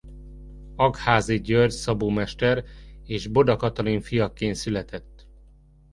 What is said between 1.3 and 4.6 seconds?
György szabómester és Boda Katalin fiaként